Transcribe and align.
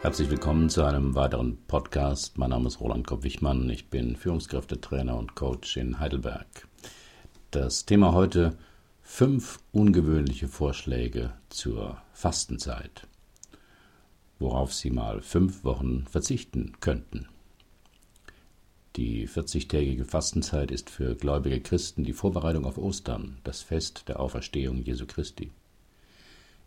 Herzlich 0.00 0.30
willkommen 0.30 0.70
zu 0.70 0.84
einem 0.84 1.16
weiteren 1.16 1.58
Podcast. 1.66 2.38
Mein 2.38 2.50
Name 2.50 2.68
ist 2.68 2.78
Roland 2.80 3.04
Kopp-Wichmann. 3.04 3.68
Ich 3.68 3.90
bin 3.90 4.14
Führungskräftetrainer 4.14 5.18
und 5.18 5.34
Coach 5.34 5.76
in 5.76 5.98
Heidelberg. 5.98 6.68
Das 7.50 7.84
Thema 7.84 8.12
heute 8.12 8.56
fünf 9.02 9.58
ungewöhnliche 9.72 10.46
Vorschläge 10.46 11.32
zur 11.48 12.00
Fastenzeit, 12.12 13.08
worauf 14.38 14.72
Sie 14.72 14.90
mal 14.90 15.20
fünf 15.20 15.64
Wochen 15.64 16.06
verzichten 16.06 16.74
könnten. 16.78 17.26
Die 18.94 19.28
40-tägige 19.28 20.04
Fastenzeit 20.04 20.70
ist 20.70 20.90
für 20.90 21.16
gläubige 21.16 21.60
Christen 21.60 22.04
die 22.04 22.12
Vorbereitung 22.12 22.66
auf 22.66 22.78
Ostern, 22.78 23.38
das 23.42 23.62
Fest 23.62 24.08
der 24.08 24.20
Auferstehung 24.20 24.80
Jesu 24.80 25.06
Christi. 25.06 25.50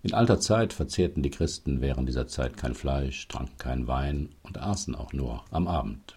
In 0.03 0.15
alter 0.15 0.39
Zeit 0.39 0.73
verzehrten 0.73 1.21
die 1.21 1.29
Christen 1.29 1.79
während 1.79 2.09
dieser 2.09 2.27
Zeit 2.27 2.57
kein 2.57 2.73
Fleisch, 2.73 3.27
tranken 3.27 3.57
keinen 3.59 3.87
Wein 3.87 4.29
und 4.41 4.57
aßen 4.57 4.95
auch 4.95 5.13
nur 5.13 5.43
am 5.51 5.67
Abend. 5.67 6.15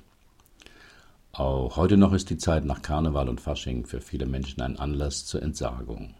Auch 1.33 1.77
heute 1.77 1.98
noch 1.98 2.15
ist 2.15 2.30
die 2.30 2.38
Zeit 2.38 2.65
nach 2.65 2.80
Karneval 2.80 3.29
und 3.29 3.43
Fasching 3.43 3.84
für 3.84 4.01
viele 4.01 4.24
Menschen 4.24 4.62
ein 4.62 4.79
Anlass 4.79 5.27
zur 5.27 5.43
Entsagung. 5.43 6.15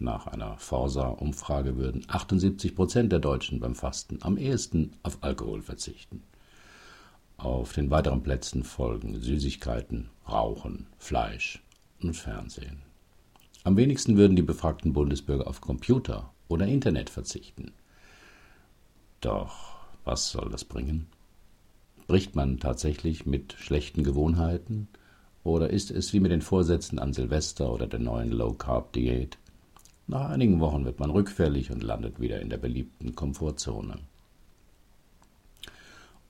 Nach 0.00 0.26
einer 0.26 0.58
Forsa-Umfrage 0.58 1.76
würden 1.76 2.04
78 2.08 2.74
Prozent 2.74 3.12
der 3.12 3.20
Deutschen 3.20 3.60
beim 3.60 3.74
Fasten 3.74 4.18
am 4.20 4.36
ehesten 4.36 4.96
auf 5.02 5.18
Alkohol 5.22 5.62
verzichten. 5.62 6.24
Auf 7.38 7.72
den 7.72 7.90
weiteren 7.90 8.22
Plätzen 8.22 8.64
folgen 8.64 9.18
Süßigkeiten, 9.18 10.10
Rauchen, 10.28 10.88
Fleisch 10.98 11.62
und 12.02 12.14
Fernsehen. 12.14 12.82
Am 13.64 13.76
wenigsten 13.76 14.16
würden 14.16 14.36
die 14.36 14.42
befragten 14.42 14.92
Bundesbürger 14.92 15.46
auf 15.46 15.60
Computer 15.60 16.32
oder 16.52 16.66
Internet 16.66 17.10
verzichten. 17.10 17.72
Doch 19.20 19.72
was 20.04 20.30
soll 20.30 20.50
das 20.50 20.64
bringen? 20.64 21.06
Bricht 22.06 22.36
man 22.36 22.58
tatsächlich 22.58 23.24
mit 23.26 23.54
schlechten 23.54 24.04
Gewohnheiten 24.04 24.88
oder 25.44 25.70
ist 25.70 25.90
es 25.90 26.12
wie 26.12 26.20
mit 26.20 26.30
den 26.30 26.42
Vorsätzen 26.42 26.98
an 26.98 27.12
Silvester 27.12 27.72
oder 27.72 27.86
der 27.86 28.00
neuen 28.00 28.30
Low-Carb-Diät? 28.30 29.38
Nach 30.06 30.30
einigen 30.30 30.60
Wochen 30.60 30.84
wird 30.84 31.00
man 31.00 31.10
rückfällig 31.10 31.70
und 31.70 31.82
landet 31.82 32.20
wieder 32.20 32.40
in 32.40 32.50
der 32.50 32.58
beliebten 32.58 33.14
Komfortzone. 33.14 33.98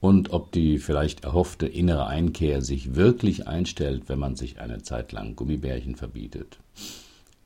Und 0.01 0.33
ob 0.33 0.53
die 0.53 0.79
vielleicht 0.79 1.25
erhoffte 1.25 1.67
innere 1.67 2.07
Einkehr 2.07 2.61
sich 2.61 2.95
wirklich 2.95 3.47
einstellt, 3.47 4.09
wenn 4.09 4.19
man 4.19 4.37
sich 4.37 4.61
eine 4.61 4.83
Zeit 4.83 5.13
lang 5.13 5.37
Gummibärchen 5.37 5.97
verbietet, 5.97 6.59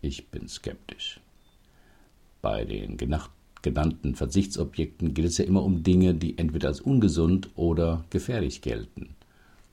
ich 0.00 0.28
bin 0.28 0.48
skeptisch. 0.48 1.20
Bei 2.46 2.64
den 2.64 2.96
genannten 2.96 4.14
Verzichtsobjekten 4.14 5.14
geht 5.14 5.24
es 5.24 5.36
ja 5.36 5.44
immer 5.44 5.64
um 5.64 5.82
Dinge, 5.82 6.14
die 6.14 6.38
entweder 6.38 6.68
als 6.68 6.80
ungesund 6.80 7.50
oder 7.56 8.04
gefährlich 8.10 8.62
gelten. 8.62 9.16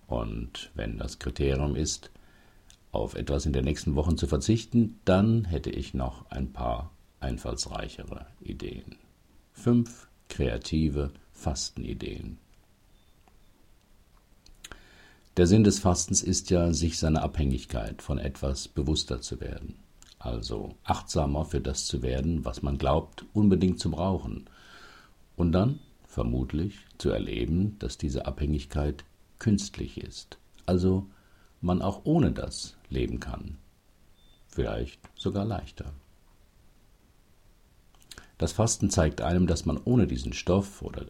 Und 0.08 0.72
wenn 0.74 0.98
das 0.98 1.20
Kriterium 1.20 1.76
ist, 1.76 2.10
auf 2.92 3.14
etwas 3.14 3.46
in 3.46 3.54
den 3.54 3.66
nächsten 3.66 3.94
Wochen 3.94 4.18
zu 4.18 4.26
verzichten, 4.26 5.00
dann 5.06 5.46
hätte 5.46 5.70
ich 5.70 5.94
noch 5.94 6.32
ein 6.32 6.52
paar 6.52 6.90
einfallsreichere 7.20 8.26
Ideen. 8.42 8.96
Fünf 9.52 10.08
kreative 10.28 11.12
Fastenideen. 11.32 12.40
Der 15.38 15.46
Sinn 15.46 15.64
des 15.64 15.78
Fastens 15.78 16.24
ist 16.24 16.50
ja, 16.50 16.74
sich 16.74 16.98
seiner 16.98 17.22
Abhängigkeit 17.22 18.02
von 18.02 18.18
etwas 18.18 18.68
bewusster 18.68 19.22
zu 19.22 19.40
werden 19.40 19.76
also 20.24 20.76
achtsamer 20.84 21.46
für 21.46 21.62
das 21.62 21.86
zu 21.86 22.02
werden, 22.02 22.46
was 22.46 22.62
man 22.62 22.78
glaubt, 22.78 23.26
unbedingt 23.34 23.80
zu 23.80 23.92
brauchen, 23.92 24.46
und 25.36 25.52
dann 25.52 25.80
vermutlich 26.08 26.76
zu 26.98 27.10
erleben, 27.10 27.78
dass 27.80 27.98
diese 27.98 28.26
Abhängigkeit 28.26 29.04
künstlich 29.40 29.98
ist, 29.98 30.38
also 30.66 31.08
man 31.60 31.82
auch 31.82 32.02
ohne 32.06 32.32
das 32.32 32.78
leben 32.90 33.20
kann, 33.20 33.58
vielleicht 34.48 35.00
sogar 35.16 35.46
leichter. 35.46 35.92
Das 38.38 38.54
Fasten 38.54 38.90
zeigt 38.90 39.22
einem, 39.22 39.48
dass 39.48 39.66
man 39.66 39.78
ohne 39.84 40.08
diesen 40.08 40.34
Stoff 40.34 40.82
oder 40.82 41.06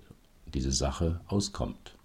diese 0.54 0.72
Sache 0.72 1.22
auskommt. 1.28 1.96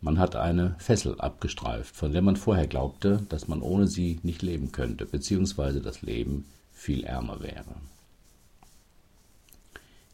Man 0.00 0.18
hat 0.18 0.36
eine 0.36 0.76
Fessel 0.78 1.20
abgestreift, 1.20 1.96
von 1.96 2.12
der 2.12 2.22
man 2.22 2.36
vorher 2.36 2.68
glaubte, 2.68 3.26
dass 3.28 3.48
man 3.48 3.62
ohne 3.62 3.88
sie 3.88 4.20
nicht 4.22 4.42
leben 4.42 4.70
könnte, 4.70 5.06
beziehungsweise 5.06 5.80
das 5.80 6.02
Leben 6.02 6.44
viel 6.72 7.02
ärmer 7.02 7.40
wäre. 7.40 7.74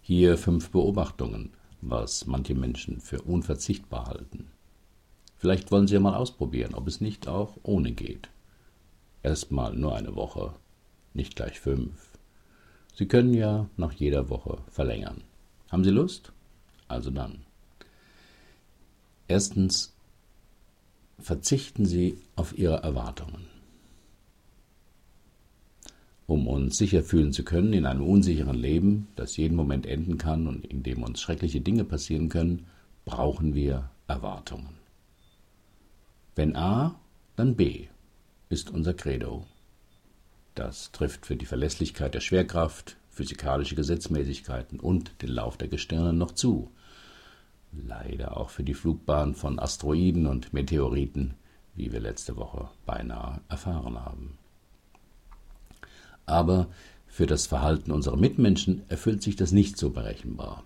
Hier 0.01 0.39
fünf 0.39 0.71
Beobachtungen, 0.71 1.51
was 1.83 2.27
manche 2.27 2.55
Menschen 2.55 3.01
für 3.01 3.21
unverzichtbar 3.23 4.07
halten. 4.07 4.49
Vielleicht 5.37 5.71
wollen 5.71 5.87
Sie 5.87 5.95
ja 5.95 6.01
mal 6.01 6.15
ausprobieren, 6.15 6.75
ob 6.75 6.89
es 6.89 7.03
nicht 7.03 7.29
auch 7.29 7.59
ohne 7.63 7.93
geht. 7.93 8.31
Erstmal 9.23 9.75
nur 9.75 9.95
eine 9.95 10.17
Woche, 10.17 10.55
nicht 11.13 11.37
gleich 11.37 11.61
fünf. 11.61 12.09
Sie 12.95 13.07
können 13.07 13.35
ja 13.35 13.69
nach 13.77 13.93
jeder 13.93 14.31
Woche 14.31 14.59
verlängern. 14.71 15.23
Haben 15.71 15.85
Sie 15.85 15.91
Lust? 15.91 16.33
Also 16.89 17.11
dann. 17.11 17.45
Erstens 19.35 19.93
verzichten 21.19 21.87
Sie 21.87 22.19
auf 22.37 22.57
Ihre 22.57 22.85
Erwartungen. 22.85 23.47
Um 26.29 26.47
uns 26.47 26.79
sicher 26.79 27.03
fühlen 27.03 27.33
zu 27.33 27.43
können 27.43 27.73
in 27.73 27.85
einem 27.85 28.05
unsicheren 28.05 28.55
Leben, 28.55 29.09
das 29.17 29.37
jeden 29.37 29.57
Moment 29.57 29.87
enden 29.87 30.19
kann 30.19 30.47
und 30.47 30.65
in 30.65 30.85
dem 30.85 31.03
uns 31.03 31.21
schreckliche 31.21 31.61
Dinge 31.61 31.83
passieren 31.83 32.29
können, 32.29 32.67
brauchen 33.05 33.57
wir 33.57 33.91
Erwartungen. 34.07 34.77
Wenn 36.37 36.55
A, 36.55 36.95
dann 37.35 37.57
B 37.57 37.89
ist 38.51 38.71
unser 38.71 38.95
Credo. 38.95 39.45
Das 40.55 40.93
trifft 40.93 41.27
für 41.27 41.35
die 41.35 41.47
Verlässlichkeit 41.47 42.15
der 42.15 42.21
Schwerkraft, 42.21 42.99
physikalische 43.11 43.75
Gesetzmäßigkeiten 43.75 44.79
und 44.79 45.11
den 45.23 45.31
Lauf 45.31 45.57
der 45.57 45.67
Gestirne 45.67 46.13
noch 46.13 46.31
zu, 46.31 46.71
Leider 47.83 48.37
auch 48.37 48.51
für 48.51 48.63
die 48.63 48.75
Flugbahn 48.75 49.35
von 49.35 49.59
Asteroiden 49.59 50.27
und 50.27 50.53
Meteoriten, 50.53 51.35
wie 51.75 51.93
wir 51.93 52.01
letzte 52.01 52.37
Woche 52.37 52.69
beinahe 52.87 53.41
erfahren 53.49 53.99
haben. 54.05 54.39
Aber 56.27 56.69
für 57.07 57.27
das 57.27 57.47
Verhalten 57.47 57.91
unserer 57.91 58.17
Mitmenschen 58.17 58.83
erfüllt 58.89 59.23
sich 59.23 59.37
das 59.37 59.53
nicht 59.53 59.77
so 59.77 59.91
berechenbar. 59.91 60.65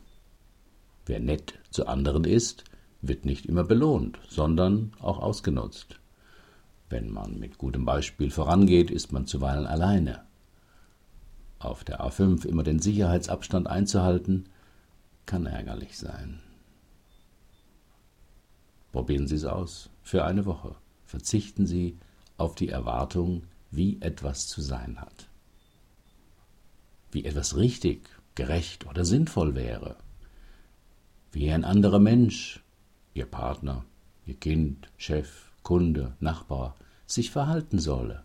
Wer 1.07 1.21
nett 1.21 1.59
zu 1.71 1.87
anderen 1.87 2.25
ist, 2.25 2.65
wird 3.01 3.25
nicht 3.25 3.47
immer 3.47 3.65
belohnt, 3.65 4.19
sondern 4.29 4.93
auch 5.01 5.19
ausgenutzt. 5.19 5.99
Wenn 6.91 7.11
man 7.11 7.39
mit 7.39 7.59
gutem 7.59 7.85
Beispiel 7.85 8.31
vorangeht, 8.31 8.91
ist 8.91 9.13
man 9.13 9.27
zuweilen 9.27 9.67
alleine. 9.67 10.23
Auf 11.59 11.85
der 11.85 12.01
A5 12.01 12.47
immer 12.47 12.63
den 12.63 12.79
Sicherheitsabstand 12.79 13.67
einzuhalten, 13.67 14.49
kann 15.27 15.47
ärgerlich 15.47 15.99
sein. 15.99 16.41
Probieren 18.93 19.27
Sie 19.27 19.37
es 19.37 19.45
aus. 19.45 19.91
Für 20.03 20.25
eine 20.25 20.47
Woche. 20.47 20.75
Verzichten 21.05 21.67
Sie 21.67 21.99
auf 22.37 22.55
die 22.55 22.69
Erwartung, 22.69 23.43
wie 23.71 24.01
etwas 24.01 24.47
zu 24.47 24.61
sein 24.63 25.01
hat. 25.01 25.29
Wie 27.11 27.25
etwas 27.25 27.57
richtig, 27.57 28.09
gerecht 28.35 28.87
oder 28.87 29.05
sinnvoll 29.05 29.55
wäre. 29.55 29.97
Wie 31.33 31.51
ein 31.51 31.65
anderer 31.65 31.99
Mensch, 31.99 32.63
Ihr 33.15 33.27
Partner, 33.27 33.85
Ihr 34.27 34.37
Kind, 34.37 34.91
Chef, 34.97 35.51
Kunde, 35.63 36.17
Nachbar, 36.21 36.77
sich 37.07 37.31
verhalten 37.31 37.79
solle, 37.79 38.25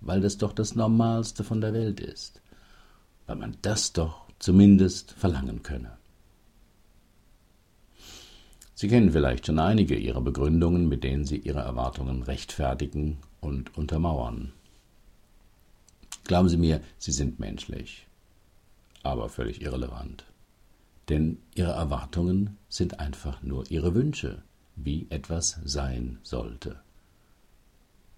weil 0.00 0.20
das 0.20 0.38
doch 0.38 0.52
das 0.52 0.74
Normalste 0.74 1.44
von 1.44 1.60
der 1.60 1.72
Welt 1.72 2.00
ist, 2.00 2.42
weil 3.26 3.36
man 3.36 3.56
das 3.62 3.92
doch 3.92 4.26
zumindest 4.38 5.12
verlangen 5.12 5.62
könne. 5.62 5.96
Sie 8.82 8.88
kennen 8.88 9.12
vielleicht 9.12 9.46
schon 9.46 9.60
einige 9.60 9.94
Ihrer 9.94 10.20
Begründungen, 10.20 10.88
mit 10.88 11.04
denen 11.04 11.24
Sie 11.24 11.36
Ihre 11.36 11.60
Erwartungen 11.60 12.24
rechtfertigen 12.24 13.18
und 13.40 13.78
untermauern. 13.78 14.50
Glauben 16.24 16.48
Sie 16.48 16.56
mir, 16.56 16.80
sie 16.98 17.12
sind 17.12 17.38
menschlich, 17.38 18.08
aber 19.04 19.28
völlig 19.28 19.62
irrelevant. 19.62 20.24
Denn 21.08 21.38
Ihre 21.54 21.70
Erwartungen 21.70 22.56
sind 22.68 22.98
einfach 22.98 23.40
nur 23.44 23.70
Ihre 23.70 23.94
Wünsche, 23.94 24.42
wie 24.74 25.06
etwas 25.10 25.60
sein 25.62 26.18
sollte. 26.24 26.80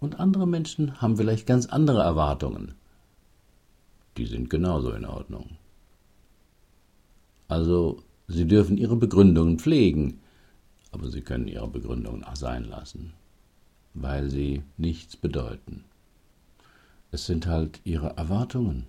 Und 0.00 0.18
andere 0.18 0.46
Menschen 0.46 0.98
haben 1.02 1.18
vielleicht 1.18 1.46
ganz 1.46 1.66
andere 1.66 2.00
Erwartungen. 2.00 2.72
Die 4.16 4.24
sind 4.24 4.48
genauso 4.48 4.92
in 4.92 5.04
Ordnung. 5.04 5.58
Also, 7.48 8.02
Sie 8.28 8.46
dürfen 8.46 8.78
Ihre 8.78 8.96
Begründungen 8.96 9.58
pflegen, 9.58 10.22
aber 10.94 11.10
Sie 11.10 11.22
können 11.22 11.48
Ihre 11.48 11.66
Begründungen 11.66 12.22
auch 12.22 12.36
sein 12.36 12.64
lassen, 12.64 13.12
weil 13.94 14.30
sie 14.30 14.62
nichts 14.76 15.16
bedeuten. 15.16 15.84
Es 17.10 17.26
sind 17.26 17.46
halt 17.46 17.80
Ihre 17.84 18.16
Erwartungen, 18.16 18.86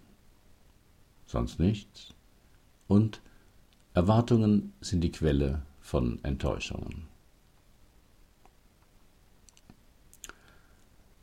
sonst 1.26 1.60
nichts. 1.60 2.14
Und 2.88 3.22
Erwartungen 3.96 4.74
sind 4.82 5.02
die 5.02 5.12
Quelle 5.12 5.64
von 5.82 6.24
Enttäuschungen. 6.24 7.08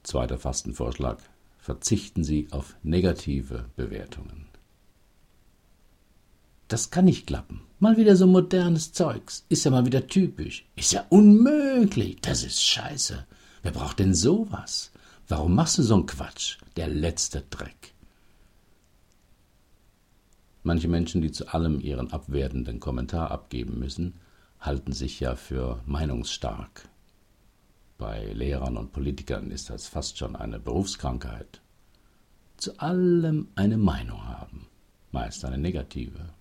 Zweiter 0.03 0.39
Fastenvorschlag. 0.39 1.19
Verzichten 1.59 2.25
Sie 2.25 2.49
auf 2.51 2.75
negative 2.83 3.67
Bewertungen. 3.77 4.52
Das 6.73 6.91
kann 6.91 7.05
nicht 7.05 7.27
klappen. 7.27 7.61
Mal 7.81 7.99
wieder 7.99 8.17
so 8.17 8.27
modernes 8.27 8.95
Zeugs. 8.95 9.45
Ist 9.51 9.65
ja 9.65 9.71
mal 9.71 9.85
wieder 9.85 10.07
typisch. 10.07 10.65
Ist 10.75 10.95
ja 10.95 11.05
unmöglich. 11.11 12.23
Das 12.23 12.43
ist 12.45 12.63
scheiße. 12.63 13.27
Wer 13.63 13.73
braucht 13.73 13.99
denn 13.99 14.15
sowas? 14.15 14.91
Warum 15.29 15.55
machst 15.55 15.77
du 15.77 15.83
so 15.83 15.93
einen 15.93 16.07
Quatsch? 16.07 16.57
Der 16.77 16.89
letzte 16.89 17.43
Dreck. 17.51 17.93
Manche 20.63 20.89
Menschen, 20.89 21.21
die 21.21 21.31
zu 21.31 21.47
allem 21.53 21.79
ihren 21.79 22.11
abwertenden 22.11 22.81
Kommentar 22.81 23.31
abgeben 23.31 23.79
müssen, 23.79 24.15
halten 24.59 24.93
sich 24.93 25.21
ja 25.21 25.37
für 25.37 25.83
meinungsstark. 25.85 26.89
Bei 27.99 28.33
Lehrern 28.33 28.79
und 28.79 28.93
Politikern 28.93 29.51
ist 29.51 29.69
das 29.69 29.89
fast 29.89 30.17
schon 30.17 30.37
eine 30.37 30.59
Berufskrankheit. 30.59 31.61
Zu 32.57 32.79
allem 32.79 33.49
eine 33.57 33.77
Meinung 33.77 34.27
haben, 34.27 34.69
meist 35.11 35.45
eine 35.45 35.59
negative. 35.59 36.33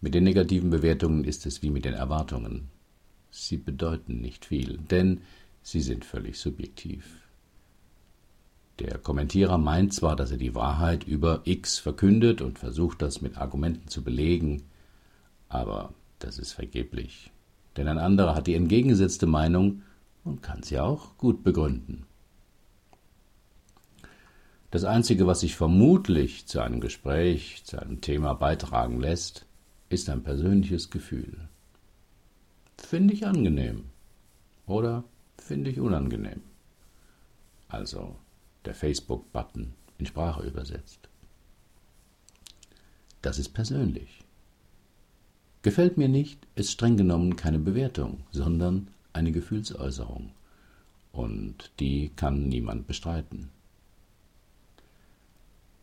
Mit 0.00 0.14
den 0.14 0.24
negativen 0.24 0.70
Bewertungen 0.70 1.24
ist 1.24 1.44
es 1.44 1.62
wie 1.62 1.70
mit 1.70 1.84
den 1.84 1.94
Erwartungen. 1.94 2.70
Sie 3.30 3.58
bedeuten 3.58 4.20
nicht 4.20 4.46
viel, 4.46 4.78
denn 4.78 5.20
sie 5.62 5.80
sind 5.80 6.04
völlig 6.04 6.38
subjektiv. 6.38 7.04
Der 8.78 8.96
Kommentierer 8.96 9.58
meint 9.58 9.92
zwar, 9.92 10.16
dass 10.16 10.30
er 10.30 10.38
die 10.38 10.54
Wahrheit 10.54 11.04
über 11.04 11.42
X 11.44 11.78
verkündet 11.78 12.40
und 12.40 12.58
versucht, 12.58 13.02
das 13.02 13.20
mit 13.20 13.36
Argumenten 13.36 13.88
zu 13.88 14.02
belegen, 14.02 14.62
aber 15.50 15.92
das 16.18 16.38
ist 16.38 16.54
vergeblich, 16.54 17.30
denn 17.76 17.86
ein 17.86 17.98
anderer 17.98 18.34
hat 18.34 18.46
die 18.46 18.54
entgegengesetzte 18.54 19.26
Meinung 19.26 19.82
und 20.24 20.42
kann 20.42 20.62
sie 20.62 20.78
auch 20.78 21.18
gut 21.18 21.44
begründen. 21.44 22.06
Das 24.70 24.84
Einzige, 24.84 25.26
was 25.26 25.40
sich 25.40 25.56
vermutlich 25.56 26.46
zu 26.46 26.60
einem 26.60 26.80
Gespräch, 26.80 27.64
zu 27.64 27.82
einem 27.82 28.00
Thema 28.00 28.32
beitragen 28.34 28.98
lässt, 28.98 29.44
ist 29.90 30.08
ein 30.08 30.22
persönliches 30.22 30.88
Gefühl. 30.88 31.36
Finde 32.78 33.12
ich 33.12 33.26
angenehm 33.26 33.84
oder 34.66 35.04
finde 35.36 35.70
ich 35.70 35.80
unangenehm. 35.80 36.40
Also 37.68 38.16
der 38.64 38.74
Facebook-Button 38.74 39.74
in 39.98 40.06
Sprache 40.06 40.46
übersetzt. 40.46 41.08
Das 43.20 43.38
ist 43.38 43.50
persönlich. 43.50 44.24
Gefällt 45.62 45.98
mir 45.98 46.08
nicht, 46.08 46.46
ist 46.54 46.70
streng 46.70 46.96
genommen 46.96 47.36
keine 47.36 47.58
Bewertung, 47.58 48.24
sondern 48.30 48.88
eine 49.12 49.32
Gefühlsäußerung. 49.32 50.32
Und 51.12 51.72
die 51.80 52.10
kann 52.14 52.48
niemand 52.48 52.86
bestreiten. 52.86 53.50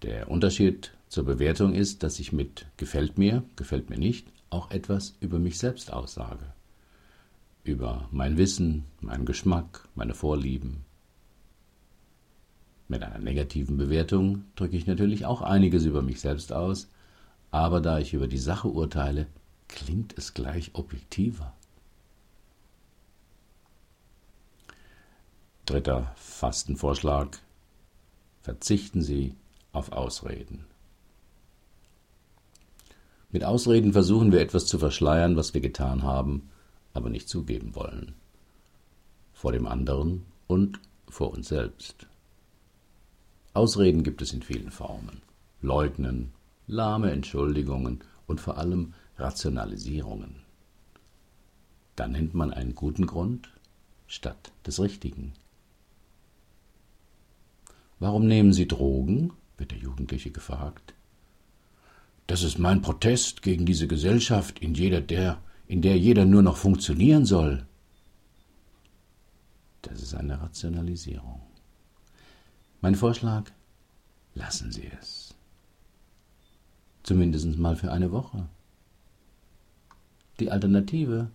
Der 0.02 0.32
Unterschied 0.32 0.97
zur 1.10 1.24
Bewertung 1.24 1.74
ist, 1.74 2.04
dass 2.04 2.20
ich 2.20 2.34
mit 2.34 2.68
gefällt 2.78 3.18
mir, 3.18 3.44
gefällt 3.56 3.90
mir 3.90 3.98
nicht 3.98 4.28
auch 4.50 4.72
etwas 4.72 5.16
über 5.20 5.40
mich 5.40 5.58
selbst 5.58 5.92
aussage. 5.92 6.54
Über 7.64 8.08
mein 8.12 8.38
Wissen, 8.38 8.86
meinen 9.02 9.26
Geschmack, 9.26 9.88
meine 9.96 10.14
Vorlieben. 10.14 10.86
Mit 12.88 13.04
einer 13.04 13.20
negativen 13.20 13.78
Bewertung 13.78 14.46
drücke 14.56 14.78
ich 14.78 14.88
natürlich 14.88 15.26
auch 15.26 15.42
einiges 15.42 15.84
über 15.84 16.02
mich 16.02 16.22
selbst 16.22 16.54
aus, 16.54 16.88
aber 17.52 17.82
da 17.82 18.00
ich 18.00 18.14
über 18.14 18.28
die 18.28 18.38
Sache 18.38 18.70
urteile, 18.70 19.28
klingt 19.68 20.18
es 20.18 20.34
gleich 20.34 20.72
objektiver. 20.74 21.54
Dritter 25.66 26.14
Fastenvorschlag. 26.16 27.40
Verzichten 28.42 29.02
Sie 29.02 29.36
auf 29.74 29.92
Ausreden. 29.92 30.64
Mit 33.30 33.44
Ausreden 33.44 33.92
versuchen 33.92 34.32
wir 34.32 34.40
etwas 34.40 34.66
zu 34.66 34.80
verschleiern, 34.80 35.36
was 35.36 35.54
wir 35.54 35.62
getan 35.62 36.04
haben, 36.04 36.50
aber 36.94 37.10
nicht 37.10 37.28
zugeben 37.28 37.76
wollen. 37.76 38.16
Vor 39.34 39.52
dem 39.52 39.68
anderen 39.68 40.26
und 40.48 40.80
vor 41.10 41.32
uns 41.32 41.50
selbst. 41.50 42.08
Ausreden 43.54 44.04
gibt 44.04 44.22
es 44.22 44.34
in 44.34 44.44
vielen 44.44 44.72
Formen. 44.72 45.22
Leugnen, 45.62 46.32
lahme 46.68 47.12
Entschuldigungen 47.12 48.00
und 48.28 48.40
vor 48.40 48.58
allem 48.58 48.94
Rationalisierungen. 49.18 50.36
Da 51.96 52.08
nennt 52.08 52.34
man 52.34 52.54
einen 52.54 52.76
guten 52.76 53.08
Grund 53.08 53.50
statt 54.06 54.52
des 54.66 54.80
richtigen. 54.80 55.34
Warum 58.00 58.28
nehmen 58.28 58.54
Sie 58.54 58.68
Drogen? 58.68 59.34
wird 59.58 59.72
der 59.72 59.80
Jugendliche 59.80 60.30
gefragt. 60.30 60.94
Das 62.28 62.44
ist 62.44 62.60
mein 62.60 62.82
Protest 62.82 63.42
gegen 63.42 63.66
diese 63.66 63.88
Gesellschaft, 63.88 64.60
in, 64.60 64.74
jeder 64.74 65.00
der, 65.00 65.42
in 65.66 65.82
der 65.82 65.98
jeder 65.98 66.26
nur 66.26 66.42
noch 66.44 66.58
funktionieren 66.58 67.26
soll. 67.26 67.66
Das 69.82 70.02
ist 70.02 70.14
eine 70.14 70.42
Rationalisierung. 70.42 71.42
Mein 72.82 72.96
Vorschlag, 72.96 73.50
lassen 74.36 74.74
Sie 74.74 74.92
es. 75.00 75.34
Zumindest 77.04 77.58
mal 77.58 77.78
für 77.78 77.94
eine 77.94 78.12
Woche. 78.12 78.50
Die 80.42 80.52
Alternative, 80.52 81.32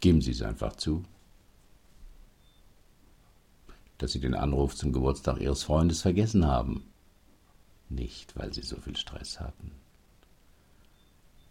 geben 0.00 0.20
Sie 0.20 0.32
es 0.32 0.42
einfach 0.42 0.76
zu. 0.76 1.02
Dass 3.96 4.12
Sie 4.12 4.20
den 4.20 4.34
Anruf 4.34 4.76
zum 4.76 4.92
Geburtstag 4.92 5.40
Ihres 5.40 5.62
Freundes 5.62 6.02
vergessen 6.02 6.46
haben 6.46 6.89
nicht, 7.90 8.36
weil 8.36 8.52
sie 8.54 8.62
so 8.62 8.76
viel 8.76 8.96
Stress 8.96 9.40
hatten. 9.40 9.72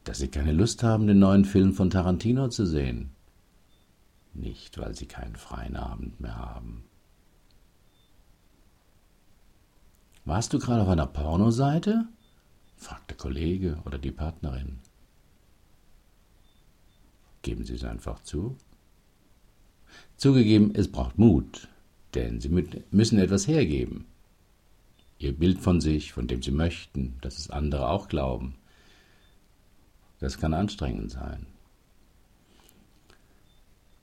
Dass 0.03 0.17
sie 0.17 0.29
keine 0.29 0.53
Lust 0.53 0.83
haben, 0.83 1.07
den 1.07 1.19
neuen 1.19 1.45
Film 1.45 1.73
von 1.73 1.89
Tarantino 1.89 2.47
zu 2.47 2.65
sehen. 2.65 3.11
Nicht, 4.33 4.77
weil 4.77 4.95
sie 4.95 5.05
keinen 5.05 5.35
freien 5.35 5.75
Abend 5.75 6.19
mehr 6.19 6.37
haben. 6.37 6.85
Warst 10.25 10.53
du 10.53 10.59
gerade 10.59 10.83
auf 10.83 10.89
einer 10.89 11.07
Pornoseite? 11.07 12.07
fragt 12.77 13.09
der 13.09 13.17
Kollege 13.17 13.81
oder 13.85 13.97
die 13.97 14.11
Partnerin. 14.11 14.79
Geben 17.41 17.65
Sie 17.65 17.75
es 17.75 17.83
einfach 17.83 18.21
zu. 18.21 18.57
Zugegeben, 20.17 20.73
es 20.75 20.91
braucht 20.91 21.17
Mut, 21.17 21.67
denn 22.13 22.39
Sie 22.39 22.49
müssen 22.49 23.19
etwas 23.19 23.47
hergeben 23.47 24.05
ihr 25.19 25.37
Bild 25.37 25.59
von 25.59 25.81
sich, 25.81 26.13
von 26.13 26.27
dem 26.27 26.41
sie 26.41 26.51
möchten, 26.51 27.17
dass 27.21 27.37
es 27.37 27.49
andere 27.49 27.89
auch 27.89 28.07
glauben. 28.07 28.55
Das 30.19 30.37
kann 30.37 30.53
anstrengend 30.53 31.11
sein. 31.11 31.45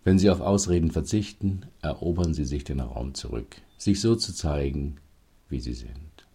Wenn 0.05 0.19
sie 0.19 0.31
auf 0.31 0.41
Ausreden 0.41 0.93
verzichten, 0.93 1.67
erobern 1.83 2.33
sie 2.33 2.45
sich 2.45 2.63
den 2.63 2.81
Raum 2.81 3.15
zurück, 3.15 3.57
sich 3.77 4.01
so 4.01 4.15
zu 4.15 4.33
zeigen, 4.33 4.99
wie 5.49 5.59
sie 5.59 5.75
sind. 5.75 6.27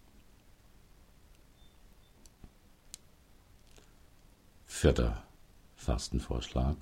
Vierter 4.66 5.22
Fastenvorschlag. 5.76 6.76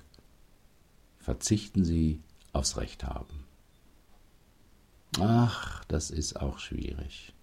Verzichten 1.19 1.85
Sie 1.85 2.23
aufs 2.53 2.79
Recht 2.79 3.05
haben. 3.05 3.45
Ach, 5.19 5.85
das 5.85 6.11
ist 6.11 6.41
auch 6.41 6.59
schwierig 6.59 7.35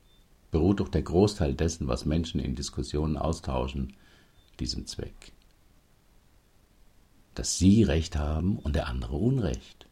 beruht 0.51 0.79
doch 0.79 0.89
der 0.89 1.01
Großteil 1.01 1.53
dessen, 1.53 1.87
was 1.87 2.05
Menschen 2.05 2.39
in 2.39 2.55
Diskussionen 2.55 3.17
austauschen, 3.17 3.93
diesem 4.59 4.85
Zweck. 4.85 5.31
Dass 7.35 7.57
sie 7.57 7.83
Recht 7.83 8.15
haben 8.15 8.57
und 8.59 8.75
der 8.75 8.87
andere 8.87 9.15
Unrecht. 9.15 9.87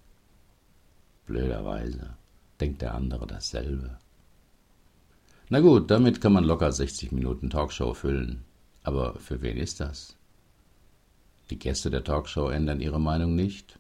Blöderweise 1.26 2.16
denkt 2.60 2.82
der 2.82 2.94
andere 2.94 3.28
dasselbe. 3.28 3.98
Na 5.50 5.60
gut, 5.60 5.92
damit 5.92 6.22
kann 6.22 6.34
man 6.34 6.44
locker 6.44 6.72
60 6.72 7.12
Minuten 7.12 7.50
Talkshow 7.50 7.94
füllen. 7.94 8.44
Aber 8.82 9.16
für 9.20 9.42
wen 9.42 9.58
ist 9.58 9.80
das? 9.80 10.16
Die 11.50 11.60
Gäste 11.60 11.92
der 11.92 12.04
Talkshow 12.04 12.50
ändern 12.50 12.80
ihre 12.80 13.00
Meinung 13.00 13.36
nicht. 13.36 13.80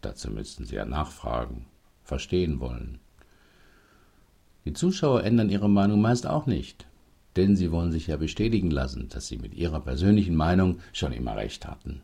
Dazu 0.00 0.30
müssten 0.30 0.64
sie 0.64 0.76
ja 0.76 0.86
nachfragen, 0.86 1.66
verstehen 2.04 2.60
wollen. 2.60 2.98
Die 4.64 4.72
Zuschauer 4.72 5.24
ändern 5.24 5.50
ihre 5.50 5.70
Meinung 5.70 6.00
meist 6.00 6.26
auch 6.26 6.46
nicht, 6.46 6.86
denn 7.36 7.56
sie 7.56 7.70
wollen 7.70 7.92
sich 7.92 8.08
ja 8.08 8.16
bestätigen 8.16 8.70
lassen, 8.70 9.08
dass 9.08 9.28
sie 9.28 9.38
mit 9.38 9.54
ihrer 9.54 9.80
persönlichen 9.80 10.34
Meinung 10.34 10.80
schon 10.92 11.12
immer 11.12 11.36
recht 11.36 11.66
hatten. 11.66 12.02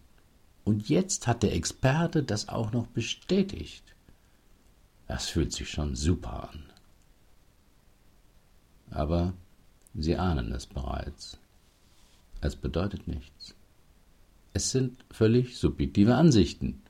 Und 0.64 0.88
jetzt 0.88 1.26
hat 1.26 1.42
der 1.42 1.54
Experte 1.54 2.22
das 2.22 2.48
auch 2.48 2.72
noch 2.72 2.86
bestätigt. 2.86 3.84
Das 5.06 5.28
fühlt 5.28 5.52
sich 5.52 5.70
schon 5.70 5.94
super 5.94 6.50
an. 6.50 6.64
Aber 8.90 9.34
sie 9.94 10.16
ahnen 10.16 10.52
es 10.52 10.66
bereits. 10.66 11.38
Es 12.40 12.56
bedeutet 12.56 13.06
nichts. 13.06 13.54
Es 14.52 14.70
sind 14.70 15.04
völlig 15.10 15.58
subjektive 15.58 16.14
Ansichten, 16.14 16.82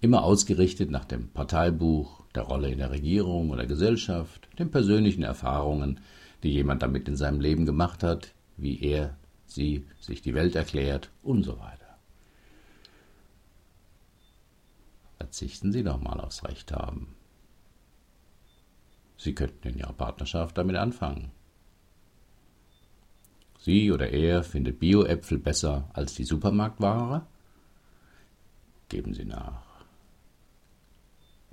immer 0.00 0.24
ausgerichtet 0.24 0.90
nach 0.90 1.04
dem 1.04 1.28
Parteibuch, 1.30 2.23
der 2.34 2.42
Rolle 2.44 2.70
in 2.70 2.78
der 2.78 2.90
Regierung 2.90 3.50
oder 3.50 3.66
Gesellschaft, 3.66 4.48
den 4.58 4.70
persönlichen 4.70 5.22
Erfahrungen, 5.22 6.00
die 6.42 6.52
jemand 6.52 6.82
damit 6.82 7.08
in 7.08 7.16
seinem 7.16 7.40
Leben 7.40 7.66
gemacht 7.66 8.02
hat, 8.02 8.34
wie 8.56 8.80
er, 8.82 9.16
sie 9.46 9.86
sich 10.00 10.22
die 10.22 10.34
Welt 10.34 10.56
erklärt 10.56 11.10
und 11.22 11.42
so 11.44 11.58
weiter. 11.58 11.98
Verzichten 15.18 15.72
Sie 15.72 15.82
doch 15.82 16.00
mal 16.00 16.20
aufs 16.20 16.44
Recht 16.44 16.72
haben. 16.72 17.14
Sie 19.16 19.34
könnten 19.34 19.68
in 19.68 19.78
Ihrer 19.78 19.92
Partnerschaft 19.92 20.58
damit 20.58 20.76
anfangen. 20.76 21.30
Sie 23.58 23.90
oder 23.90 24.10
er 24.10 24.42
findet 24.42 24.78
Bio-Äpfel 24.78 25.38
besser 25.38 25.88
als 25.94 26.14
die 26.14 26.24
Supermarktware? 26.24 27.26
Geben 28.90 29.14
Sie 29.14 29.24
nach. 29.24 29.63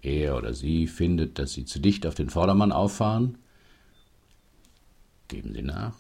Er 0.02 0.36
oder 0.36 0.54
sie 0.54 0.88
findet, 0.88 1.38
dass 1.38 1.54
Sie 1.54 1.66
zu 1.66 1.80
dicht 1.80 2.08
auf 2.08 2.16
den 2.16 2.30
Vordermann 2.30 2.72
auffahren? 2.72 3.38
Geben 5.28 5.54
Sie 5.54 5.62
nach. 5.62 5.96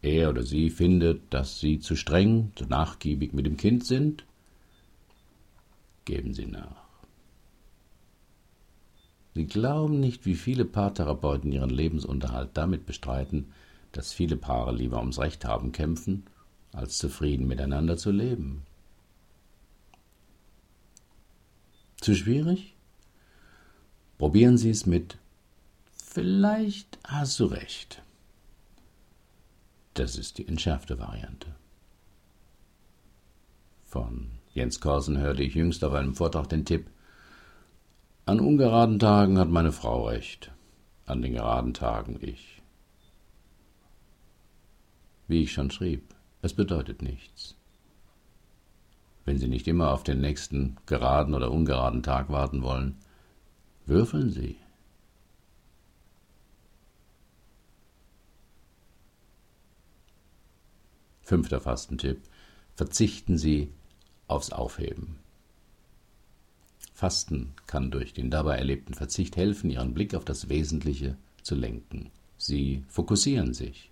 Er 0.00 0.30
oder 0.30 0.44
sie 0.44 0.70
findet, 0.70 1.34
dass 1.34 1.58
Sie 1.58 1.80
zu 1.80 1.96
streng, 1.96 2.52
zu 2.54 2.64
nachgiebig 2.66 3.32
mit 3.32 3.46
dem 3.46 3.56
Kind 3.56 3.84
sind? 3.84 4.24
Geben 6.04 6.34
Sie 6.34 6.46
nach. 6.46 6.88
Sie 9.34 9.46
glauben 9.46 9.98
nicht, 10.00 10.24
wie 10.24 10.34
viele 10.34 10.64
Paartherapeuten 10.64 11.50
ihren 11.52 11.70
Lebensunterhalt 11.70 12.50
damit 12.54 12.86
bestreiten, 12.86 13.52
dass 13.92 14.12
viele 14.12 14.36
Paare 14.36 14.74
lieber 14.74 14.98
ums 14.98 15.18
Recht 15.18 15.44
haben 15.44 15.72
kämpfen, 15.72 16.24
als 16.72 16.98
zufrieden 16.98 17.46
miteinander 17.46 17.96
zu 17.96 18.10
leben. 18.10 18.62
Zu 22.00 22.14
schwierig? 22.14 22.74
Probieren 24.18 24.56
Sie 24.56 24.70
es 24.70 24.86
mit 24.86 25.18
Vielleicht 25.90 26.98
hast 27.04 27.38
du 27.38 27.46
recht. 27.46 28.02
Das 29.94 30.16
ist 30.16 30.38
die 30.38 30.48
entschärfte 30.48 30.98
Variante. 30.98 31.54
Von 33.84 34.30
Jens 34.54 34.80
Korsen 34.80 35.18
hörte 35.18 35.42
ich 35.42 35.54
jüngst 35.54 35.84
auf 35.84 35.92
einem 35.92 36.14
Vortrag 36.14 36.48
den 36.48 36.64
Tipp 36.64 36.90
An 38.26 38.40
ungeraden 38.40 38.98
Tagen 38.98 39.38
hat 39.38 39.48
meine 39.48 39.72
Frau 39.72 40.06
recht, 40.06 40.52
an 41.06 41.22
den 41.22 41.32
geraden 41.34 41.74
Tagen 41.74 42.18
ich. 42.20 42.62
Wie 45.26 45.42
ich 45.42 45.52
schon 45.52 45.70
schrieb, 45.70 46.14
es 46.42 46.54
bedeutet 46.54 47.02
nichts. 47.02 47.57
Wenn 49.28 49.36
Sie 49.36 49.48
nicht 49.48 49.68
immer 49.68 49.92
auf 49.92 50.04
den 50.04 50.22
nächsten 50.22 50.78
geraden 50.86 51.34
oder 51.34 51.50
ungeraden 51.50 52.02
Tag 52.02 52.30
warten 52.30 52.62
wollen, 52.62 52.96
würfeln 53.84 54.30
Sie. 54.30 54.56
Fünfter 61.20 61.60
Fastentipp. 61.60 62.22
Verzichten 62.74 63.36
Sie 63.36 63.68
aufs 64.28 64.50
Aufheben. 64.50 65.18
Fasten 66.94 67.52
kann 67.66 67.90
durch 67.90 68.14
den 68.14 68.30
dabei 68.30 68.56
erlebten 68.56 68.94
Verzicht 68.94 69.36
helfen, 69.36 69.68
Ihren 69.68 69.92
Blick 69.92 70.14
auf 70.14 70.24
das 70.24 70.48
Wesentliche 70.48 71.18
zu 71.42 71.54
lenken. 71.54 72.10
Sie 72.38 72.82
fokussieren 72.88 73.52
sich. 73.52 73.90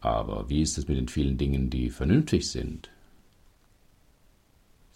Aber 0.00 0.50
wie 0.50 0.62
ist 0.62 0.76
es 0.76 0.88
mit 0.88 0.96
den 0.96 1.06
vielen 1.06 1.38
Dingen, 1.38 1.70
die 1.70 1.90
vernünftig 1.90 2.50
sind? 2.50 2.90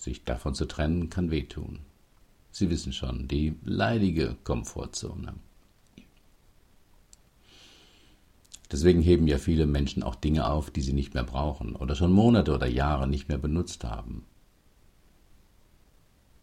Sich 0.00 0.24
davon 0.24 0.54
zu 0.54 0.64
trennen, 0.64 1.10
kann 1.10 1.30
wehtun. 1.30 1.80
Sie 2.50 2.70
wissen 2.70 2.94
schon, 2.94 3.28
die 3.28 3.54
leidige 3.62 4.34
Komfortzone. 4.44 5.34
Deswegen 8.72 9.02
heben 9.02 9.26
ja 9.28 9.36
viele 9.36 9.66
Menschen 9.66 10.02
auch 10.02 10.14
Dinge 10.14 10.48
auf, 10.48 10.70
die 10.70 10.80
sie 10.80 10.94
nicht 10.94 11.12
mehr 11.12 11.24
brauchen 11.24 11.76
oder 11.76 11.94
schon 11.94 12.12
Monate 12.12 12.54
oder 12.54 12.66
Jahre 12.66 13.06
nicht 13.06 13.28
mehr 13.28 13.36
benutzt 13.36 13.84
haben. 13.84 14.24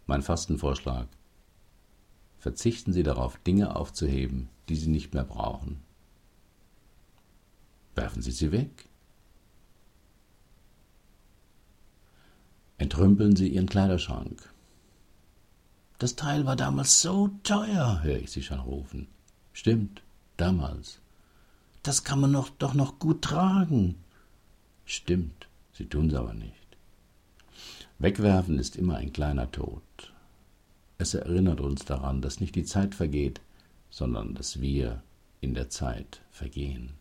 Mein 0.05 0.21
Fastenvorschlag. 0.21 1.07
Verzichten 2.37 2.93
Sie 2.93 3.01
darauf, 3.01 3.37
Dinge 3.37 3.75
aufzuheben, 3.75 4.49
die 4.69 4.75
Sie 4.75 4.89
nicht 4.89 5.15
mehr 5.15 5.23
brauchen. 5.25 5.81
Werfen 7.95 8.21
Sie 8.21 8.29
sie 8.29 8.51
weg. 8.51 8.86
Entrümpeln 12.77 13.35
Sie 13.35 13.47
Ihren 13.49 13.67
Kleiderschrank. 13.67 14.53
Das 15.97 16.15
Teil 16.15 16.45
war 16.45 16.55
damals 16.55 17.01
so 17.01 17.29
teuer, 17.41 18.01
höre 18.03 18.17
ich 18.19 18.31
Sie 18.31 18.43
schon 18.43 18.59
rufen. 18.59 19.07
Stimmt, 19.51 20.03
damals. 20.37 20.99
Das 21.81 22.03
kann 22.03 22.19
man 22.19 22.31
noch, 22.31 22.49
doch 22.49 22.75
noch 22.75 22.99
gut 22.99 23.23
tragen. 23.23 23.95
Stimmt, 24.85 25.47
Sie 25.73 25.85
tun's 25.85 26.13
aber 26.13 26.33
nicht. 26.33 26.53
Wegwerfen 27.97 28.59
ist 28.59 28.75
immer 28.75 28.97
ein 28.97 29.11
kleiner 29.11 29.51
Tod. 29.51 29.81
Es 30.99 31.15
erinnert 31.15 31.61
uns 31.61 31.85
daran, 31.85 32.21
dass 32.21 32.39
nicht 32.39 32.55
die 32.55 32.63
Zeit 32.65 32.93
vergeht, 32.93 33.41
sondern 33.89 34.35
dass 34.35 34.61
wir 34.61 35.01
in 35.41 35.55
der 35.55 35.69
Zeit 35.69 36.21
vergehen. 36.29 36.93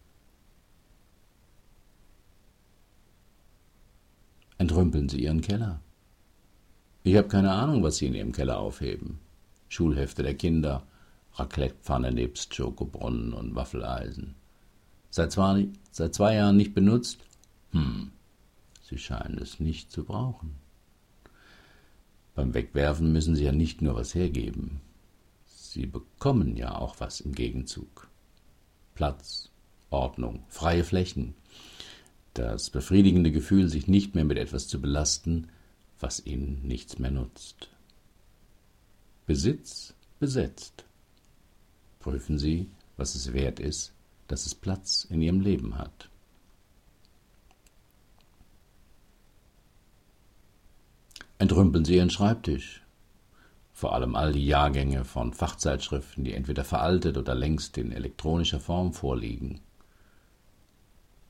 Entrümpeln 4.76 5.08
Sie 5.08 5.22
Ihren 5.22 5.40
Keller. 5.40 5.80
Ich 7.02 7.16
habe 7.16 7.28
keine 7.28 7.50
Ahnung, 7.50 7.82
was 7.82 7.96
Sie 7.96 8.08
in 8.08 8.14
Ihrem 8.14 8.32
Keller 8.32 8.58
aufheben. 8.58 9.20
Schulhefte 9.70 10.22
der 10.22 10.34
Kinder, 10.34 10.82
Raclettepfanne 11.32 12.12
nebst 12.12 12.54
Schokobrunnen 12.54 13.32
und 13.32 13.54
Waffeleisen. 13.54 14.34
Seit 15.08 15.32
zwei, 15.32 15.68
seit 15.92 16.14
zwei 16.14 16.34
Jahren 16.34 16.58
nicht 16.58 16.74
benutzt? 16.74 17.20
Hm, 17.70 18.12
Sie 18.82 18.98
scheinen 18.98 19.38
es 19.38 19.60
nicht 19.60 19.90
zu 19.90 20.04
brauchen. 20.04 20.56
Beim 22.34 22.52
Wegwerfen 22.52 23.12
müssen 23.12 23.34
Sie 23.34 23.44
ja 23.44 23.52
nicht 23.52 23.80
nur 23.80 23.94
was 23.94 24.14
hergeben. 24.14 24.82
Sie 25.46 25.86
bekommen 25.86 26.54
ja 26.54 26.76
auch 26.76 26.96
was 26.98 27.20
im 27.20 27.32
Gegenzug. 27.32 28.10
Platz, 28.94 29.48
Ordnung, 29.88 30.44
freie 30.48 30.84
Flächen, 30.84 31.34
das 32.38 32.70
befriedigende 32.70 33.32
Gefühl, 33.32 33.68
sich 33.68 33.88
nicht 33.88 34.14
mehr 34.14 34.24
mit 34.24 34.38
etwas 34.38 34.68
zu 34.68 34.80
belasten, 34.80 35.48
was 35.98 36.24
ihnen 36.24 36.60
nichts 36.62 36.98
mehr 36.98 37.10
nutzt. 37.10 37.70
Besitz 39.26 39.94
besetzt. 40.20 40.84
Prüfen 42.00 42.38
Sie, 42.38 42.68
was 42.96 43.14
es 43.14 43.32
wert 43.32 43.58
ist, 43.58 43.92
dass 44.28 44.46
es 44.46 44.54
Platz 44.54 45.06
in 45.08 45.22
Ihrem 45.22 45.40
Leben 45.40 45.78
hat. 45.78 46.08
Entrümpeln 51.38 51.84
Sie 51.84 51.96
Ihren 51.96 52.10
Schreibtisch. 52.10 52.82
Vor 53.72 53.94
allem 53.94 54.16
all 54.16 54.32
die 54.32 54.46
Jahrgänge 54.46 55.04
von 55.04 55.34
Fachzeitschriften, 55.34 56.24
die 56.24 56.32
entweder 56.32 56.64
veraltet 56.64 57.18
oder 57.18 57.34
längst 57.34 57.76
in 57.76 57.92
elektronischer 57.92 58.60
Form 58.60 58.94
vorliegen. 58.94 59.60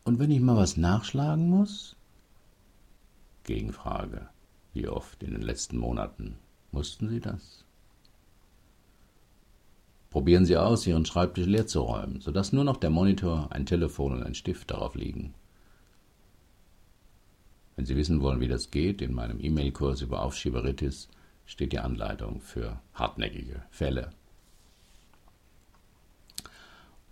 Und 0.07 0.21
wenn 0.21 0.31
ich 0.31 0.41
mal 0.41 0.57
was 0.57 0.77
nachschlagen 0.77 1.51
muss? 1.51 1.97
Gegenfrage. 3.43 4.29
Wie 4.73 4.87
oft 4.87 5.21
in 5.25 5.33
den 5.33 5.43
letzten 5.43 5.79
Monaten 5.79 6.39
mussten 6.71 7.09
Sie 7.09 7.19
das? 7.19 7.65
Probieren 10.11 10.47
Sie 10.47 10.57
aus, 10.57 10.87
Ihren 10.87 11.07
Schreibtisch 11.07 11.47
leer 11.47 11.67
zu 11.67 11.81
räumen, 11.81 12.21
sodass 12.21 12.53
nur 12.53 12.63
noch 12.63 12.77
der 12.77 12.91
Monitor, 12.91 13.49
ein 13.51 13.67
Telefon 13.67 14.13
und 14.13 14.23
ein 14.23 14.37
Stift 14.37 14.71
darauf 14.71 14.95
liegen. 14.95 15.35
Wenn 17.75 17.85
Sie 17.85 17.97
wissen 17.97 18.21
wollen, 18.21 18.39
wie 18.39 18.47
das 18.47 18.71
geht, 18.71 19.03
in 19.03 19.13
meinem 19.13 19.41
E-Mail-Kurs 19.41 20.03
über 20.03 20.23
Aufschieberitis 20.23 21.09
steht 21.47 21.73
die 21.73 21.81
Anleitung 21.81 22.41
für 22.41 22.79
hartnäckige 22.95 23.65
Fälle. 23.71 24.13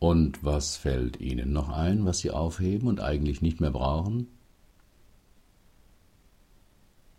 Und 0.05 0.45
was 0.45 0.77
fällt 0.77 1.19
Ihnen 1.19 1.55
noch 1.55 1.71
ein, 1.71 2.05
was 2.05 2.19
Sie 2.19 2.31
aufheben 2.31 2.89
und 2.89 3.01
eigentlich 3.01 3.41
nicht 3.41 3.63
mehr 3.63 3.71
brauchen? 3.71 4.27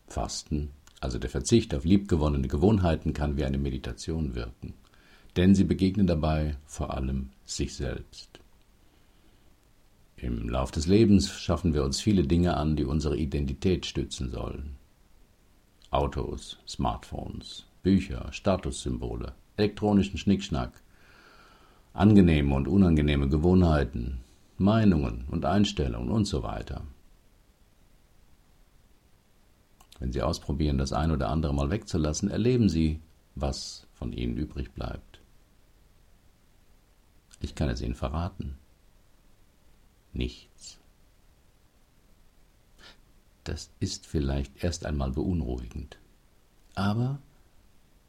Fasten, 0.07 0.69
also 1.01 1.17
der 1.17 1.31
Verzicht 1.31 1.73
auf 1.73 1.83
liebgewonnene 1.83 2.47
Gewohnheiten, 2.47 3.13
kann 3.13 3.37
wie 3.37 3.43
eine 3.43 3.57
Meditation 3.57 4.35
wirken, 4.35 4.75
denn 5.35 5.55
sie 5.55 5.63
begegnen 5.63 6.05
dabei 6.05 6.57
vor 6.67 6.93
allem 6.93 7.31
sich 7.43 7.73
selbst. 7.73 8.39
Im 10.17 10.47
Lauf 10.47 10.69
des 10.69 10.85
Lebens 10.85 11.31
schaffen 11.31 11.73
wir 11.73 11.83
uns 11.83 11.99
viele 11.99 12.27
Dinge 12.27 12.55
an, 12.55 12.75
die 12.75 12.85
unsere 12.85 13.17
Identität 13.17 13.87
stützen 13.87 14.29
sollen. 14.29 14.75
Autos, 15.89 16.59
Smartphones, 16.67 17.65
Bücher, 17.81 18.31
Statussymbole, 18.31 19.33
elektronischen 19.57 20.19
Schnickschnack, 20.19 20.83
angenehme 21.95 22.53
und 22.53 22.67
unangenehme 22.67 23.29
Gewohnheiten, 23.29 24.19
Meinungen 24.57 25.25
und 25.31 25.45
Einstellungen 25.45 26.11
und 26.11 26.25
so 26.25 26.43
weiter. 26.43 26.83
Wenn 29.99 30.11
Sie 30.11 30.21
ausprobieren, 30.21 30.77
das 30.77 30.91
ein 30.91 31.11
oder 31.11 31.29
andere 31.29 31.53
mal 31.53 31.71
wegzulassen, 31.71 32.29
erleben 32.29 32.67
Sie, 32.69 32.99
was 33.35 33.87
von 33.93 34.11
Ihnen 34.11 34.35
übrig 34.35 34.73
bleibt. 34.73 35.21
Ich 37.39 37.55
kann 37.55 37.69
es 37.69 37.81
Ihnen 37.81 37.95
verraten. 37.95 38.57
Nichts. 40.11 40.77
Das 43.45 43.69
ist 43.79 44.05
vielleicht 44.05 44.63
erst 44.63 44.85
einmal 44.85 45.11
beunruhigend. 45.11 45.97
Aber 46.73 47.19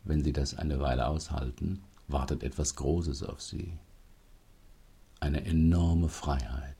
wenn 0.03 0.25
Sie 0.25 0.33
das 0.33 0.57
eine 0.57 0.81
Weile 0.81 1.07
aushalten, 1.07 1.83
wartet 2.09 2.43
etwas 2.43 2.77
Großes 2.77 3.23
auf 3.23 3.41
Sie. 3.41 3.79
Eine 5.21 5.45
enorme 5.45 6.09
Freiheit. 6.09 6.77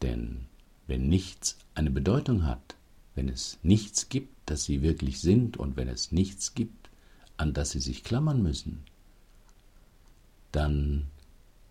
Denn 0.00 0.46
wenn 0.86 1.08
nichts 1.08 1.58
eine 1.74 1.90
Bedeutung 1.90 2.44
hat, 2.44 2.76
wenn 3.14 3.28
es 3.28 3.58
nichts 3.62 4.08
gibt, 4.08 4.34
das 4.46 4.64
Sie 4.64 4.82
wirklich 4.82 5.20
sind 5.20 5.56
und 5.56 5.76
wenn 5.76 5.88
es 5.88 6.12
nichts 6.12 6.54
gibt, 6.54 6.90
an 7.36 7.52
das 7.52 7.70
Sie 7.70 7.80
sich 7.80 8.04
klammern 8.04 8.42
müssen, 8.42 8.84
dann 10.50 11.08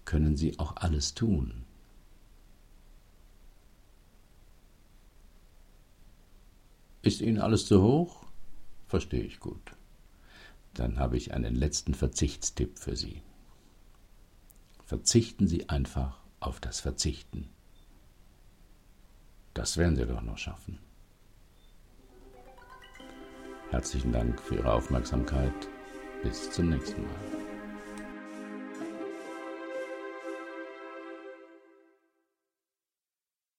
können 0.05 0.37
Sie 0.37 0.59
auch 0.59 0.75
alles 0.77 1.13
tun. 1.13 1.63
Ist 7.01 7.21
Ihnen 7.21 7.39
alles 7.39 7.65
zu 7.65 7.81
hoch? 7.81 8.25
Verstehe 8.87 9.23
ich 9.23 9.39
gut. 9.39 9.73
Dann 10.73 10.99
habe 10.99 11.17
ich 11.17 11.33
einen 11.33 11.55
letzten 11.55 11.93
Verzichtstipp 11.93 12.79
für 12.79 12.95
Sie. 12.95 13.21
Verzichten 14.85 15.47
Sie 15.47 15.69
einfach 15.69 16.19
auf 16.39 16.59
das 16.59 16.79
Verzichten. 16.79 17.49
Das 19.53 19.77
werden 19.77 19.95
Sie 19.95 20.05
doch 20.05 20.21
noch 20.21 20.37
schaffen. 20.37 20.79
Herzlichen 23.69 24.11
Dank 24.11 24.41
für 24.41 24.55
Ihre 24.55 24.73
Aufmerksamkeit. 24.73 25.53
Bis 26.23 26.51
zum 26.51 26.69
nächsten 26.69 27.03
Mal. 27.03 27.40